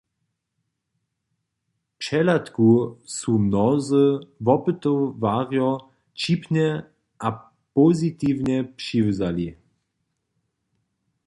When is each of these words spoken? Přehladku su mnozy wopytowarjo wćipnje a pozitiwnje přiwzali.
Přehladku 2.01 2.67
su 3.17 3.31
mnozy 3.45 4.05
wopytowarjo 4.45 5.69
wćipnje 6.11 6.69
a 7.27 7.29
pozitiwnje 7.75 8.57
přiwzali. 8.79 9.47